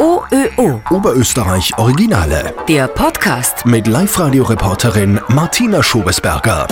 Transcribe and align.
OÖO. 0.00 0.80
Oberösterreich 0.88 1.76
Originale. 1.76 2.54
Der 2.66 2.88
Podcast. 2.88 3.66
Mit 3.66 3.86
Live-Radio-Reporterin 3.86 5.20
Martina 5.28 5.82
Schobesberger. 5.82 6.66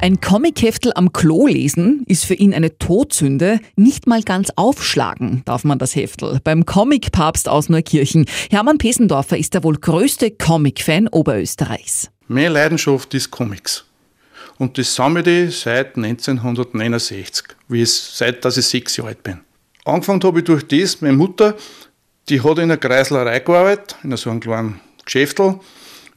Ein 0.00 0.20
Comicheftel 0.20 0.92
am 0.94 1.12
Klo 1.12 1.48
lesen 1.48 2.04
ist 2.06 2.24
für 2.24 2.34
ihn 2.34 2.54
eine 2.54 2.78
Todsünde. 2.78 3.58
Nicht 3.74 4.06
mal 4.06 4.22
ganz 4.22 4.50
aufschlagen 4.54 5.42
darf 5.46 5.64
man 5.64 5.80
das 5.80 5.96
Heftel. 5.96 6.38
Beim 6.44 6.64
Comic-Papst 6.64 7.48
aus 7.48 7.68
Neukirchen. 7.68 8.26
Hermann 8.52 8.78
Pesendorfer 8.78 9.36
ist 9.36 9.54
der 9.54 9.64
wohl 9.64 9.78
größte 9.78 10.30
Comic-Fan 10.30 11.08
Oberösterreichs. 11.08 12.08
Meine 12.28 12.50
Leidenschaft 12.50 13.12
ist 13.14 13.32
Comics. 13.32 13.84
Und 14.58 14.78
das 14.78 14.94
sammle 14.94 15.28
ich 15.46 15.58
seit 15.58 15.96
1969, 15.96 17.46
wie 17.66 17.82
es, 17.82 18.16
seit 18.16 18.44
dass 18.44 18.58
ich 18.58 18.66
sechs 18.66 18.96
Jahre 18.96 19.08
alt 19.08 19.24
bin. 19.24 19.40
Angefangen 19.84 20.22
habe 20.22 20.38
ich 20.38 20.44
durch 20.44 20.62
das, 20.68 21.00
meine 21.00 21.16
Mutter, 21.16 21.56
die 22.28 22.40
hat 22.40 22.58
in 22.58 22.64
einer 22.64 22.76
Kreislerei 22.76 23.40
gearbeitet, 23.40 23.96
in 24.02 24.16
so 24.16 24.30
einem 24.30 24.40
kleinen 24.40 24.80
Geschäftel. 25.04 25.58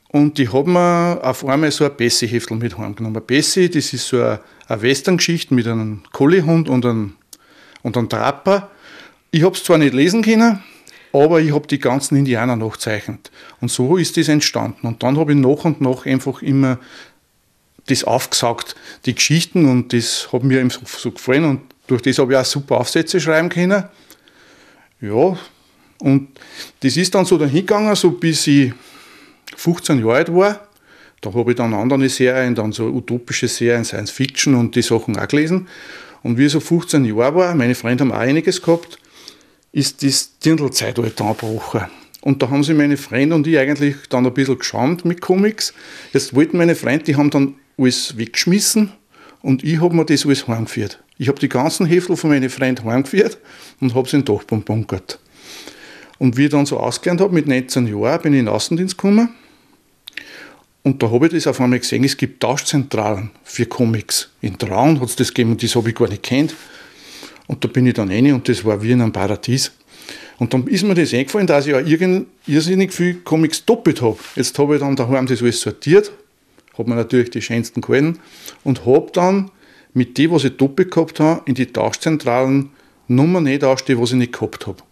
Und 0.10 0.38
die 0.38 0.48
haben 0.48 0.74
mir 0.74 1.20
auf 1.24 1.46
einmal 1.46 1.72
so 1.72 1.84
ein 1.84 1.96
Bessie-Heftel 1.96 2.58
mit 2.58 2.78
heimgenommen. 2.78 3.22
Bessie, 3.26 3.70
das 3.70 3.92
ist 3.92 4.08
so 4.08 4.18
eine, 4.18 4.40
eine 4.68 4.82
Western-Geschichte 4.82 5.54
mit 5.54 5.68
einem 5.68 6.04
Kollihund 6.14 6.70
und 6.70 6.86
einem, 6.86 7.16
und 7.82 7.98
einem 7.98 8.08
Trapper. 8.08 8.70
Ich 9.32 9.44
habe 9.44 9.56
es 9.56 9.64
zwar 9.64 9.78
nicht 9.78 9.94
lesen 9.94 10.22
können, 10.22 10.64
aber 11.12 11.42
ich 11.42 11.54
habe 11.54 11.68
die 11.68 11.80
ganzen 11.80 12.16
Indianer 12.18 12.56
nachzeichnet. 12.56 13.32
Und 13.60 13.72
so 13.72 13.98
ist 13.98 14.16
das 14.16 14.30
entstanden. 14.30 14.88
Und 14.88 15.04
dann 15.04 15.18
habe 15.18 15.34
ich 15.34 15.38
nach 15.38 15.66
und 15.66 15.82
nach 15.82 16.06
einfach 16.06 16.42
immer 16.42 16.80
das 17.88 18.04
aufgesagt, 18.04 18.76
die 19.06 19.16
Geschichten, 19.16 19.66
und 19.70 19.92
das 19.92 20.30
hat 20.32 20.44
mir 20.44 20.60
eben 20.60 20.70
so, 20.70 20.82
so 20.86 21.12
gefallen. 21.12 21.46
Und 21.46 21.62
durch 21.88 22.02
das 22.02 22.18
habe 22.20 22.34
ich 22.34 22.40
auch 22.40 22.46
super 22.46 22.80
Aufsätze 22.80 23.20
schreiben 23.20 23.50
können. 23.50 23.84
Ja, 25.02 25.38
und 26.00 26.28
das 26.82 26.98
ist 26.98 27.16
dann 27.16 27.26
so 27.26 27.38
dahin 27.38 27.62
gegangen, 27.62 27.96
so 27.96 28.12
bis 28.12 28.48
ich 28.48 28.74
15 29.56 30.00
Jahre 30.00 30.16
alt 30.16 30.34
war. 30.34 30.68
Da 31.22 31.34
habe 31.34 31.52
ich 31.52 31.58
dann 31.58 31.74
andere 31.74 32.10
Serien, 32.10 32.54
dann 32.54 32.72
so 32.72 32.86
utopische 32.86 33.48
Serien, 33.48 33.86
Science 33.86 34.12
Fiction 34.12 34.56
und 34.56 34.76
die 34.76 34.82
Sachen 34.82 35.18
auch 35.18 35.28
gelesen. 35.28 35.68
Und 36.22 36.38
wie 36.38 36.46
ich 36.46 36.52
so 36.52 36.60
15 36.60 37.06
Jahre 37.06 37.36
war, 37.36 37.56
meine 37.56 37.76
Freunde 37.76 38.04
haben 38.04 38.12
auch 38.12 38.18
einiges 38.18 38.62
gehabt, 38.62 39.00
ist 39.72 40.04
das 40.04 40.38
Dirndl-Zeitalter 40.40 41.26
angebrochen. 41.26 41.86
Und 42.22 42.42
da 42.42 42.50
haben 42.50 42.64
sich 42.64 42.76
meine 42.76 42.98
Freunde 42.98 43.36
und 43.36 43.46
ich 43.46 43.58
eigentlich 43.58 43.96
dann 44.10 44.26
ein 44.26 44.34
bisschen 44.34 44.58
geschämt 44.58 45.06
mit 45.06 45.22
Comics. 45.22 45.74
Jetzt 46.12 46.34
wollten 46.34 46.58
meine 46.58 46.76
Freunde, 46.76 47.06
die 47.06 47.16
haben 47.16 47.30
dann 47.30 47.56
alles 47.78 48.18
weggeschmissen 48.18 48.92
und 49.42 49.64
ich 49.64 49.80
habe 49.80 49.96
mir 49.96 50.06
das 50.06 50.26
alles 50.26 50.48
heimgeführt. 50.48 51.04
Ich 51.18 51.28
habe 51.28 51.40
die 51.40 51.50
ganzen 51.50 51.86
Heftel 51.86 52.18
von 52.18 52.32
meinen 52.32 52.50
Freunden 52.50 52.86
heimgeführt 52.86 53.38
und 53.80 53.94
habe 53.94 54.10
sie 54.10 54.18
in 54.18 54.26
den 54.26 54.36
Dachboden 54.36 54.64
bunkert. 54.64 55.20
Und 56.18 56.38
wie 56.38 56.46
ich 56.46 56.52
dann 56.52 56.66
so 56.66 56.80
ausgelernt 56.80 57.22
habe, 57.22 57.34
mit 57.34 57.48
19 57.48 57.88
Jahren, 57.88 58.22
bin 58.22 58.34
ich 58.34 58.40
in 58.40 58.46
den 58.46 58.54
Außendienst 58.54 58.98
gekommen. 58.98 59.30
Und 60.84 61.02
da 61.02 61.10
habe 61.10 61.26
ich 61.26 61.34
das 61.34 61.48
auf 61.48 61.60
einmal 61.60 61.80
gesehen, 61.80 62.04
es 62.04 62.16
gibt 62.16 62.42
Tauschzentralen 62.42 63.32
für 63.44 63.66
Comics. 63.66 64.30
In 64.42 64.58
Traun 64.58 65.02
hat 65.02 65.10
es 65.10 65.16
das 65.16 65.30
gegeben 65.30 65.54
und 65.54 65.64
das 65.64 65.76
habe 65.76 65.90
ich 65.90 65.96
gar 65.96 66.08
nicht 66.08 66.24
kennt. 66.24 66.56
Und 67.48 67.64
da 67.64 67.68
bin 67.68 67.88
ich 67.88 67.96
dann 67.96 68.10
rein 68.10 68.32
und 68.34 68.48
das 68.48 68.64
war 68.64 68.82
wie 68.82 68.92
in 68.92 69.02
einem 69.02 69.12
Paradies. 69.12 69.72
Und 70.38 70.54
dann 70.54 70.68
ist 70.68 70.84
mir 70.84 70.94
das 70.94 71.14
eingefallen, 71.14 71.48
dass 71.48 71.66
ich 71.66 71.72
ja 71.72 71.80
irrsinnig 71.80 72.94
viel 72.94 73.16
Comics 73.16 73.66
doppelt 73.66 74.02
habe. 74.02 74.18
Jetzt 74.36 74.58
habe 74.60 74.76
ich 74.76 74.82
dann 74.82 74.96
daheim 74.96 75.26
das 75.26 75.42
alles 75.42 75.62
sortiert, 75.62 76.12
habe 76.78 76.90
mir 76.90 76.96
natürlich 76.96 77.32
die 77.32 77.42
schönsten 77.42 77.82
gehalten 77.82 78.20
und 78.64 78.86
habe 78.86 79.10
dann 79.14 79.52
mit 79.94 80.18
dem, 80.18 80.32
was 80.32 80.44
ich 80.44 80.58
doppelt 80.58 80.92
gehabt 80.92 81.20
habe, 81.20 81.42
in 81.46 81.56
die 81.56 81.68
Tauschzentralen 81.68 82.72
Nummer 83.08 83.42
nicht 83.42 83.64
ausstehen, 83.64 84.00
was 84.02 84.12
ich 84.12 84.18
nicht 84.18 84.34
gehabt 84.34 84.68
habe. 84.68 84.84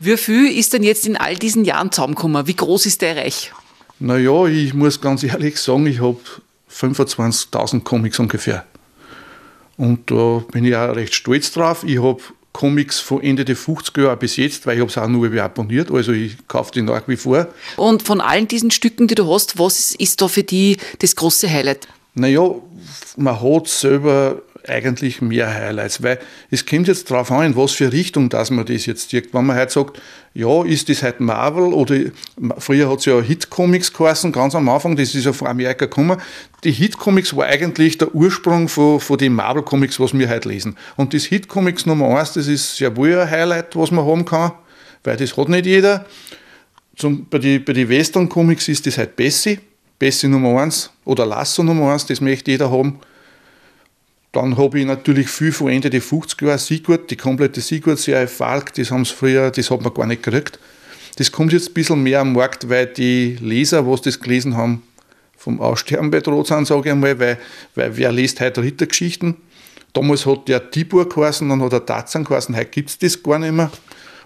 Wie 0.00 0.16
viel 0.16 0.50
ist 0.56 0.72
denn 0.72 0.82
jetzt 0.82 1.06
in 1.06 1.16
all 1.16 1.36
diesen 1.36 1.64
Jahren 1.64 1.92
zusammengekommen? 1.92 2.46
Wie 2.46 2.56
groß 2.56 2.86
ist 2.86 3.02
der 3.02 3.16
Reich? 3.16 3.52
Naja, 3.98 4.46
ich 4.46 4.74
muss 4.74 5.00
ganz 5.00 5.24
ehrlich 5.24 5.58
sagen, 5.58 5.86
ich 5.86 6.00
habe 6.00 6.18
25.000 6.72 7.82
Comics 7.82 8.18
ungefähr. 8.18 8.64
Und 9.76 10.10
da 10.10 10.42
bin 10.52 10.64
ich 10.64 10.76
auch 10.76 10.94
recht 10.94 11.14
stolz 11.14 11.52
drauf. 11.52 11.84
Ich 11.84 12.02
habe 12.02 12.20
Comics 12.52 12.98
von 12.98 13.22
Ende 13.22 13.44
der 13.44 13.56
50er 13.56 14.02
Jahre 14.02 14.16
bis 14.16 14.36
jetzt, 14.36 14.66
weil 14.66 14.74
ich 14.74 14.80
habe 14.80 14.90
es 14.90 14.98
auch 14.98 15.06
nur 15.06 15.32
abonniert, 15.40 15.92
also 15.92 16.10
ich 16.10 16.36
kaufe 16.48 16.72
die 16.72 16.82
nach 16.82 17.06
wie 17.06 17.16
vor. 17.16 17.46
Und 17.76 18.02
von 18.02 18.20
allen 18.20 18.48
diesen 18.48 18.72
Stücken, 18.72 19.06
die 19.06 19.14
du 19.14 19.32
hast, 19.32 19.58
was 19.58 19.78
ist, 19.78 20.00
ist 20.00 20.20
da 20.20 20.26
für 20.26 20.42
dich 20.42 20.78
das 20.98 21.14
große 21.14 21.48
Highlight? 21.48 21.86
Naja, 22.14 22.50
man 23.16 23.40
hat 23.40 23.68
selber 23.68 24.42
eigentlich 24.68 25.20
mehr 25.20 25.52
Highlights, 25.52 26.02
weil 26.02 26.18
es 26.50 26.66
kommt 26.66 26.88
jetzt 26.88 27.10
darauf 27.10 27.30
an, 27.30 27.46
in 27.46 27.56
was 27.56 27.72
für 27.72 27.92
Richtung 27.92 28.28
dass 28.28 28.50
man 28.50 28.66
das 28.66 28.86
jetzt 28.86 29.12
direkt, 29.12 29.34
wenn 29.34 29.46
man 29.46 29.56
heute 29.56 29.72
sagt, 29.72 30.00
ja, 30.34 30.64
ist 30.64 30.88
das 30.88 31.02
halt 31.02 31.20
Marvel 31.20 31.72
oder 31.72 31.96
früher 32.58 32.90
hat 32.90 33.00
es 33.00 33.06
ja 33.06 33.20
Hit-Comics 33.20 33.92
geheißen, 33.92 34.30
ganz 34.30 34.54
am 34.54 34.68
Anfang, 34.68 34.96
das 34.96 35.14
ist 35.14 35.24
ja 35.24 35.32
von 35.32 35.48
Amerika 35.48 35.86
gekommen. 35.86 36.20
Die 36.64 36.70
Hit-Comics 36.70 37.36
war 37.36 37.46
eigentlich 37.46 37.98
der 37.98 38.14
Ursprung 38.14 38.68
von, 38.68 39.00
von 39.00 39.18
den 39.18 39.34
Marvel-Comics, 39.34 39.98
was 39.98 40.16
wir 40.16 40.28
heute 40.28 40.48
lesen. 40.48 40.76
Und 40.96 41.14
das 41.14 41.24
Hit-Comics 41.24 41.86
Nummer 41.86 42.18
eins, 42.18 42.34
das 42.34 42.46
ist 42.46 42.76
sehr 42.76 42.96
wohl 42.96 43.18
ein 43.18 43.30
Highlight, 43.30 43.74
was 43.74 43.90
man 43.90 44.04
haben 44.04 44.24
kann, 44.24 44.52
weil 45.04 45.16
das 45.16 45.36
hat 45.36 45.48
nicht 45.48 45.66
jeder. 45.66 46.04
Zum, 46.96 47.26
bei 47.28 47.38
den 47.38 47.64
bei 47.64 47.72
die 47.72 47.88
Western-Comics 47.88 48.68
ist 48.68 48.86
das 48.86 48.98
halt 48.98 49.16
Bessie, 49.16 49.60
Bessie 49.98 50.28
Nummer 50.28 50.60
eins 50.60 50.90
oder 51.04 51.26
Lasso 51.26 51.62
Nummer 51.62 51.92
eins, 51.92 52.06
das 52.06 52.20
möchte 52.20 52.50
jeder 52.50 52.70
haben. 52.70 53.00
Dann 54.32 54.58
habe 54.58 54.78
ich 54.78 54.86
natürlich 54.86 55.28
viel 55.28 55.52
von 55.52 55.70
Ende 55.70 55.88
der 55.88 56.02
50er 56.02 56.46
Jahre 56.46 56.58
Sigurd, 56.58 57.10
die 57.10 57.16
komplette 57.16 57.60
Sigurd-Serie 57.60 58.28
Falk, 58.28 58.74
das 58.74 58.90
haben 58.90 59.04
sie 59.04 59.14
früher, 59.14 59.50
das 59.50 59.70
hat 59.70 59.80
man 59.80 59.94
gar 59.94 60.06
nicht 60.06 60.22
gekriegt. 60.22 60.58
Das 61.16 61.32
kommt 61.32 61.52
jetzt 61.52 61.70
ein 61.70 61.74
bisschen 61.74 62.02
mehr 62.02 62.20
am 62.20 62.34
Markt, 62.34 62.68
weil 62.68 62.86
die 62.86 63.36
Leser, 63.40 63.86
was 63.86 64.02
das 64.02 64.20
gelesen 64.20 64.56
haben, 64.56 64.82
vom 65.36 65.60
Aussterben 65.60 66.10
bedroht 66.10 66.48
sind, 66.48 66.66
sage 66.66 66.88
ich 66.88 66.92
einmal, 66.92 67.18
weil, 67.18 67.38
weil 67.74 67.96
wer 67.96 68.12
liest 68.12 68.40
heute 68.40 68.62
Rittergeschichten? 68.62 69.36
Damals 69.94 70.26
hat 70.26 70.46
der 70.48 70.70
Tibur 70.70 71.08
geheißen, 71.08 71.48
dann 71.48 71.62
hat 71.62 71.72
er 71.72 71.86
Tarzan 71.86 72.24
geheißen, 72.24 72.54
heute 72.54 72.66
gibt 72.66 72.90
es 72.90 72.98
das 72.98 73.22
gar 73.22 73.38
nicht 73.38 73.52
mehr. 73.52 73.70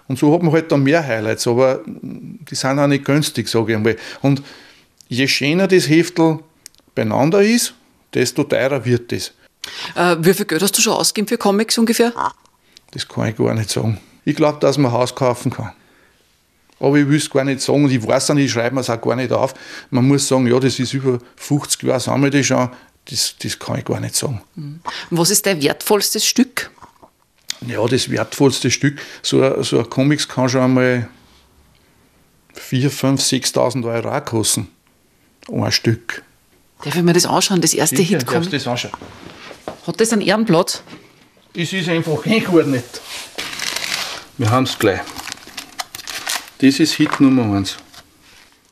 Und 0.07 0.19
so 0.19 0.33
hat 0.33 0.43
man 0.43 0.51
halt 0.51 0.71
dann 0.71 0.83
mehr 0.83 1.05
Highlights, 1.05 1.47
aber 1.47 1.81
die 1.85 2.55
sind 2.55 2.77
auch 2.77 2.87
nicht 2.87 3.05
günstig, 3.05 3.47
sage 3.47 3.71
ich 3.71 3.77
einmal. 3.77 3.95
Und 4.21 4.43
je 5.07 5.27
schöner 5.27 5.67
das 5.67 5.87
Heftel 5.87 6.39
beieinander 6.93 7.41
ist, 7.41 7.73
desto 8.13 8.43
teurer 8.43 8.83
wird 8.83 9.11
das. 9.11 9.33
Äh, 9.95 10.17
wie 10.19 10.33
viel 10.33 10.45
Geld 10.45 10.61
hast 10.61 10.77
du 10.77 10.81
schon 10.81 10.93
ausgegeben 10.93 11.27
für 11.27 11.37
Comics 11.37 11.77
ungefähr? 11.77 12.13
Das 12.91 13.07
kann 13.07 13.29
ich 13.29 13.37
gar 13.37 13.53
nicht 13.53 13.69
sagen. 13.69 13.99
Ich 14.25 14.35
glaube, 14.35 14.59
dass 14.59 14.77
man 14.77 14.91
ein 14.91 14.97
Haus 14.97 15.15
kaufen 15.15 15.51
kann. 15.51 15.71
Aber 16.79 16.97
ich 16.97 17.07
will 17.07 17.17
es 17.17 17.29
gar 17.29 17.43
nicht 17.43 17.61
sagen 17.61 17.85
und 17.85 17.91
ich 17.91 18.05
weiß 18.05 18.31
auch 18.31 18.35
nicht, 18.35 18.45
ich 18.45 18.51
schreibe 18.51 18.75
mir 18.75 18.81
es 18.81 18.89
auch 18.89 19.01
gar 19.01 19.15
nicht 19.15 19.31
auf. 19.31 19.53
Man 19.89 20.07
muss 20.07 20.27
sagen, 20.27 20.47
ja, 20.47 20.59
das 20.59 20.79
ist 20.79 20.93
über 20.93 21.19
50 21.37 21.83
Jahre, 21.83 21.99
sammle 21.99 22.37
ich 22.37 22.47
schon. 22.47 22.69
Das, 23.05 23.35
das 23.41 23.59
kann 23.59 23.79
ich 23.79 23.85
gar 23.85 23.99
nicht 23.99 24.15
sagen. 24.15 24.41
Mhm. 24.55 24.81
Was 25.09 25.29
ist 25.29 25.45
dein 25.45 25.61
wertvollstes 25.61 26.25
Stück? 26.25 26.71
Ja, 27.65 27.85
das 27.87 28.09
wertvollste 28.09 28.71
Stück, 28.71 28.99
so 29.21 29.41
ein, 29.41 29.63
so 29.63 29.79
ein 29.79 29.89
Comics 29.89 30.27
kann 30.27 30.49
schon 30.49 30.61
einmal 30.61 31.07
4.000, 32.55 33.17
5.000, 33.17 33.53
6.000 33.53 33.93
Euro 33.93 34.09
auch 34.11 34.25
kosten. 34.25 34.67
Ein 35.49 35.71
Stück. 35.71 36.23
Darf 36.83 36.95
ich 36.95 37.03
mir 37.03 37.13
das 37.13 37.25
anschauen, 37.25 37.61
das 37.61 37.73
erste 37.73 37.97
Sicher, 37.97 38.17
Hit 38.17 38.29
darfst 38.29 38.51
du 38.51 38.57
das 38.57 38.67
anschauen. 38.67 38.91
Hat 39.85 39.99
das 39.99 40.13
einen 40.13 40.21
Ehrenplatz? 40.21 40.81
Das 41.53 41.73
ist 41.73 41.89
einfach 41.89 42.25
eingeordnet. 42.25 42.85
Wir 44.37 44.49
haben 44.49 44.63
es 44.63 44.79
gleich. 44.79 45.01
Das 46.59 46.79
ist 46.79 46.93
Hit 46.93 47.19
Nummer 47.19 47.57
1. 47.57 47.77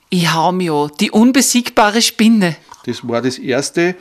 Ich 0.09 0.33
hau 0.33 0.53
mich 0.53 0.71
an. 0.71 0.89
Die 1.01 1.11
unbesiegbare 1.11 2.01
Spinne. 2.01 2.55
Das 2.85 3.05
war 3.05 3.21
das 3.21 3.37
erste 3.37 3.95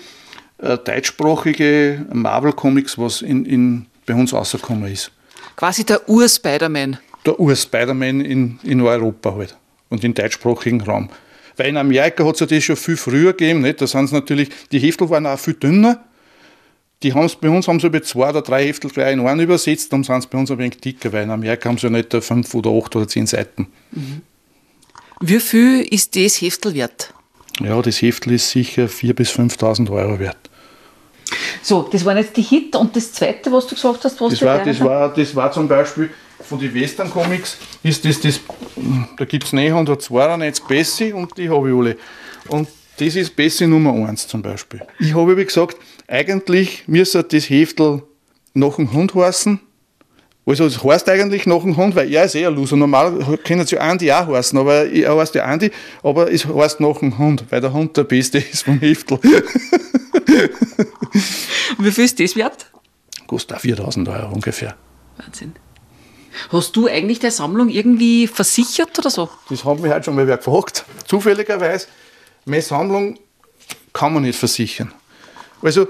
äh, 0.59 0.79
deutschsprachige 0.79 2.07
Marvel-Comics, 2.13 2.97
was 2.97 3.23
in, 3.23 3.45
in, 3.45 3.87
bei 4.07 4.15
uns 4.15 4.33
rausgekommen 4.33 4.91
ist. 4.93 5.11
Quasi 5.57 5.85
der 5.85 6.09
Ur-Spider-Man. 6.09 6.99
Der 7.27 7.41
Ur-Spider-Man 7.41 8.21
in, 8.21 8.61
in 8.63 8.81
Europa 8.81 9.35
halt. 9.35 9.57
Und 9.89 10.05
im 10.05 10.15
deutschsprachigen 10.15 10.81
Raum. 10.83 11.11
Weil 11.57 11.71
in 11.71 11.77
Amerika 11.77 12.25
hat 12.25 12.35
es 12.35 12.41
ja 12.41 12.47
das 12.47 12.63
schon 12.63 12.77
viel 12.77 12.97
früher 12.97 13.33
gegeben. 13.33 13.63
Nicht? 13.63 13.81
Da 13.81 13.89
sind 13.89 14.13
natürlich, 14.13 14.51
die 14.71 14.79
Heftel 14.79 15.11
waren 15.11 15.27
auch 15.27 15.39
viel 15.39 15.55
dünner. 15.55 16.05
Die 17.03 17.15
haben's, 17.15 17.35
bei 17.35 17.49
uns 17.49 17.67
haben 17.67 17.81
sie 17.81 17.87
über 17.87 18.03
zwei 18.03 18.29
oder 18.29 18.43
drei 18.43 18.67
Heftel 18.67 18.91
gleich 18.91 19.13
in 19.13 19.27
einen 19.27 19.41
übersetzt, 19.41 19.93
dann 19.93 20.05
sind 20.05 20.23
sie 20.23 20.29
bei 20.29 20.39
uns 20.39 20.51
ein 20.51 20.59
wenig 20.59 20.81
dicker, 20.81 21.13
weil 21.13 21.23
in 21.23 21.31
Amerika 21.31 21.69
haben 21.69 21.79
sie 21.79 21.87
ja 21.87 21.91
nicht 21.91 22.13
fünf 22.13 22.55
oder 22.55 22.71
acht 22.71 22.95
oder 22.95 23.09
zehn 23.09 23.27
Seiten. 23.27 23.69
Mhm. 23.93 24.23
Wie 25.21 25.41
viel 25.41 25.83
ist 25.83 26.15
das 26.17 26.41
Heftel 26.41 26.75
wert? 26.75 27.15
Ja, 27.61 27.81
das 27.81 28.01
Heftel 28.03 28.35
ist 28.35 28.51
sicher 28.51 28.85
4.000 28.85 29.13
bis 29.15 29.31
5.000 29.31 29.91
Euro 29.91 30.19
wert. 30.19 30.51
So, 31.63 31.89
das 31.91 32.05
waren 32.05 32.17
jetzt 32.17 32.37
die 32.37 32.43
Hit 32.43 32.75
und 32.77 32.95
das 32.97 33.13
zweite, 33.13 33.53
was 33.53 33.67
du 33.67 33.75
gesagt 33.75 34.05
hast, 34.05 34.21
was 34.21 34.33
das 34.33 34.43
war, 34.43 34.65
das 34.65 34.81
war, 34.81 35.15
das 35.15 35.37
war 35.37 35.53
zum 35.53 35.69
Beispiel 35.69 36.11
von 36.41 36.59
den 36.59 36.75
Western 36.75 37.11
Comics, 37.11 37.59
ist 37.83 38.05
das, 38.05 38.21
das 38.21 38.41
da 39.17 39.25
gibt 39.25 39.45
es 39.45 39.53
992 39.53 40.65
Bessie 40.65 41.13
und 41.13 41.37
die 41.37 41.49
habe 41.49 41.69
ich 41.69 41.77
alle. 41.77 41.97
Und 42.49 42.69
das 42.97 43.15
ist 43.15 43.37
Bessie 43.37 43.67
Nummer 43.67 44.09
1 44.09 44.27
zum 44.27 44.43
Beispiel. 44.43 44.81
Ich 44.99 45.15
habe, 45.15 45.37
wie 45.37 45.45
gesagt, 45.45 45.77
eigentlich 46.11 46.85
müsste 46.87 47.23
das 47.23 47.49
Heftel 47.49 48.03
nach 48.53 48.77
dem 48.77 48.93
Hund 48.93 49.15
heißen, 49.15 49.61
Also 50.45 50.67
es 50.67 50.83
heißt 50.83 51.09
eigentlich 51.09 51.47
nach 51.47 51.63
dem 51.63 51.77
Hund, 51.77 51.95
weil 51.95 52.13
er 52.13 52.25
ist 52.25 52.35
eh 52.35 52.45
ein 52.45 52.55
Loser. 52.55 52.77
Normal 52.77 53.39
können 53.45 53.65
sie 53.65 53.79
Andi 53.79 54.11
auch 54.11 54.27
heißen, 54.27 54.59
aber 54.59 54.87
er 54.91 55.17
heißt 55.17 55.35
ja 55.37 55.45
Andi, 55.45 55.71
aber 56.03 56.33
es 56.33 56.45
heißt 56.47 56.81
nach 56.81 56.99
dem 56.99 57.17
Hund, 57.19 57.45
weil 57.51 57.61
der 57.61 57.73
Hund 57.73 57.97
der 57.97 58.05
Beste 58.05 58.39
ist 58.53 58.65
vom 58.65 58.81
Heftel. 58.81 59.19
Und 61.79 61.85
wie 61.85 61.93
viel 61.93 62.05
ist 62.05 62.19
das 62.19 62.35
wert? 62.35 62.67
Kostet 63.27 63.57
auch 63.59 63.61
4000 63.61 64.09
Euro 64.09 64.33
ungefähr. 64.35 64.75
Wahnsinn. 65.19 65.55
Hast 66.51 66.75
du 66.75 66.87
eigentlich 66.89 67.21
deine 67.21 67.33
Sammlung 67.33 67.69
irgendwie 67.69 68.27
versichert 68.27 68.99
oder 68.99 69.11
so? 69.11 69.29
Das 69.49 69.65
haben 69.65 69.81
mich 69.83 69.93
heute 69.93 70.05
schon 70.05 70.17
mal 70.17 70.27
wer 70.27 70.39
gefragt. 70.39 70.85
Zufälligerweise, 71.07 71.87
meine 72.45 72.63
Sammlung 72.63 73.19
kann 73.93 74.15
man 74.15 74.23
nicht 74.23 74.39
versichern. 74.39 74.93
Also, 75.63 75.87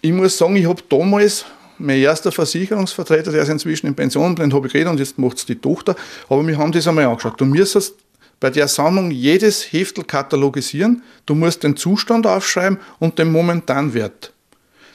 ich 0.00 0.12
muss 0.12 0.38
sagen, 0.38 0.56
ich 0.56 0.66
habe 0.66 0.82
damals, 0.88 1.44
mein 1.78 1.98
erster 1.98 2.32
Versicherungsvertreter, 2.32 3.32
der 3.32 3.42
ist 3.42 3.48
inzwischen 3.48 3.86
in 3.86 3.94
Pension, 3.94 4.34
den 4.34 4.52
habe 4.52 4.66
ich 4.66 4.72
geredet 4.72 4.90
und 4.90 4.98
jetzt 4.98 5.18
macht 5.18 5.38
es 5.38 5.46
die 5.46 5.56
Tochter, 5.56 5.94
aber 6.28 6.46
wir 6.46 6.56
haben 6.58 6.72
das 6.72 6.86
einmal 6.86 7.04
angeschaut. 7.04 7.40
Du 7.40 7.44
müsstest 7.44 7.94
bei 8.40 8.50
der 8.50 8.68
Sammlung 8.68 9.10
jedes 9.10 9.72
Heftel 9.72 10.04
katalogisieren, 10.04 11.02
du 11.26 11.34
musst 11.34 11.62
den 11.62 11.76
Zustand 11.76 12.26
aufschreiben 12.26 12.78
und 12.98 13.18
den 13.18 13.32
Momentanwert. 13.32 14.32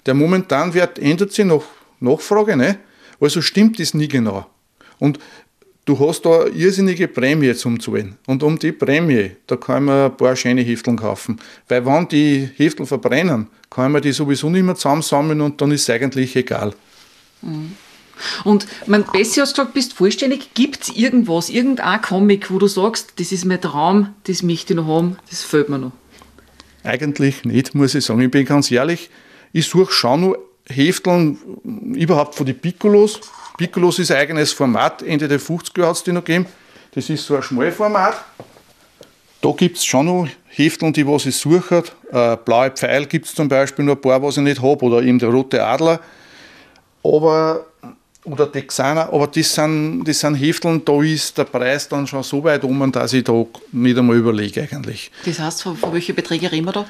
Der 0.05 0.13
Momentanwert 0.13 0.99
ändert 0.99 1.31
sich 1.31 1.45
nach 1.45 1.63
Nachfrage, 1.99 2.55
ne? 2.57 2.79
also 3.19 3.41
stimmt 3.41 3.79
das 3.79 3.93
nie 3.93 4.07
genau. 4.07 4.45
Und 4.99 5.19
du 5.85 5.99
hast 5.99 6.25
da 6.25 6.41
eine 6.41 6.49
irrsinnige 6.51 7.07
Prämie 7.07 7.53
zum 7.55 7.79
Zahlen. 7.79 8.15
Und 8.25 8.43
um 8.43 8.57
die 8.57 8.71
Prämie, 8.71 9.31
da 9.47 9.55
kann 9.55 9.85
man 9.85 10.05
ein 10.11 10.17
paar 10.17 10.35
schöne 10.35 10.61
Hefteln 10.61 10.97
kaufen. 10.97 11.39
Weil 11.67 11.85
wenn 11.85 12.07
die 12.07 12.49
Heftel 12.55 12.85
verbrennen, 12.85 13.47
kann 13.69 13.91
man 13.91 14.01
die 14.01 14.11
sowieso 14.11 14.49
nicht 14.49 14.63
mehr 14.63 14.75
zusammensammeln 14.75 15.41
und 15.41 15.59
dann 15.61 15.71
ist 15.71 15.83
es 15.83 15.89
eigentlich 15.89 16.35
egal. 16.35 16.73
Mhm. 17.41 17.73
Und 18.43 18.67
mein 18.85 19.03
Bessie 19.03 19.41
hast 19.41 19.55
gesagt, 19.55 19.73
bist 19.73 19.93
vollständig. 19.93 20.53
Gibt 20.53 20.83
es 20.83 20.95
irgendwas, 20.95 21.49
irgendein 21.49 22.01
Comic, 22.01 22.51
wo 22.51 22.59
du 22.59 22.67
sagst, 22.67 23.13
das 23.17 23.31
ist 23.31 23.45
mein 23.45 23.59
Traum, 23.59 24.13
das 24.25 24.43
möchte 24.43 24.73
ich 24.73 24.77
noch 24.77 24.87
haben, 24.87 25.17
das 25.29 25.43
fehlt 25.43 25.69
mir 25.69 25.79
noch? 25.79 25.91
Eigentlich 26.83 27.43
nicht, 27.43 27.75
muss 27.75 27.95
ich 27.95 28.05
sagen. 28.05 28.21
Ich 28.21 28.31
bin 28.31 28.45
ganz 28.45 28.69
ehrlich, 28.69 29.09
ich 29.51 29.67
suche 29.67 29.91
schon 29.91 30.21
noch 30.21 30.35
Hefteln 30.67 31.37
überhaupt 31.95 32.35
von 32.35 32.45
den 32.45 32.57
Piccolos. 32.57 33.19
Piccolos 33.57 33.99
ist 33.99 34.11
ein 34.11 34.17
eigenes 34.17 34.51
Format, 34.51 35.01
Ende 35.03 35.27
der 35.27 35.39
50er 35.39 35.85
hat 35.85 35.95
es 35.95 36.03
die 36.03 36.11
noch 36.11 36.23
gegeben. 36.23 36.47
Das 36.93 37.09
ist 37.09 37.25
so 37.25 37.35
ein 37.35 37.43
Schmalformat. 37.43 38.15
Da 39.41 39.51
gibt 39.51 39.77
es 39.77 39.85
schon 39.85 40.05
noch 40.05 40.27
Hefteln, 40.47 40.93
die 40.93 41.05
was 41.05 41.25
ich 41.25 41.35
suche. 41.35 41.83
Äh, 42.11 42.37
blaue 42.37 42.71
Pfeil 42.71 43.05
gibt 43.05 43.25
es 43.25 43.35
zum 43.35 43.49
Beispiel 43.49 43.83
noch 43.85 43.95
ein 43.95 44.01
paar, 44.01 44.21
was 44.21 44.37
ich 44.37 44.43
nicht 44.43 44.61
habe, 44.61 44.85
oder 44.85 45.01
eben 45.01 45.19
der 45.19 45.29
rote 45.29 45.63
Adler. 45.63 45.99
Aber 47.03 47.65
oder 48.25 48.49
Texaner, 48.49 49.11
aber 49.11 49.27
das 49.27 49.53
sind, 49.53 50.05
das 50.05 50.21
sind 50.21 50.35
Hefteln, 50.35 50.83
da 50.85 51.01
ist 51.01 51.37
der 51.37 51.43
Preis 51.43 51.89
dann 51.89 52.07
schon 52.07 52.23
so 52.23 52.41
weit 52.43 52.63
um, 52.63 52.91
dass 52.91 53.11
ich 53.11 53.25
da 53.25 53.45
nicht 53.73 53.97
einmal 53.97 54.15
überlege 54.15 54.61
eigentlich. 54.61 55.11
Das 55.25 55.39
heißt, 55.39 55.63
von, 55.63 55.75
von 55.75 55.93
welchen 55.93 56.15
Beträgen 56.15 56.47
reden 56.47 56.65
wir 56.65 56.71
da? 56.71 56.85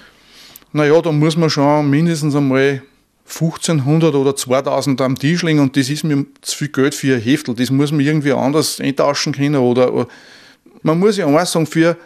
Naja, 0.73 1.01
da 1.01 1.11
muss 1.11 1.35
man 1.35 1.49
schon 1.49 1.89
mindestens 1.89 2.35
einmal 2.35 2.83
1500 3.25 4.15
oder 4.15 4.35
2000 4.35 4.99
am 5.01 5.17
Tisch 5.17 5.43
legen 5.43 5.59
und 5.59 5.75
das 5.77 5.89
ist 5.89 6.03
mir 6.03 6.25
zu 6.41 6.57
viel 6.57 6.67
Geld 6.67 6.93
für 6.93 7.15
ein 7.15 7.21
Heftel. 7.21 7.55
Das 7.55 7.71
muss 7.71 7.91
man 7.91 8.01
irgendwie 8.01 8.33
anders 8.33 8.79
eintauschen 8.79 9.33
können. 9.33 9.55
Oder, 9.55 10.07
man 10.81 10.99
muss 10.99 11.17
ja 11.17 11.25
auch 11.25 11.45
sagen, 11.45 11.65
für 11.65 11.97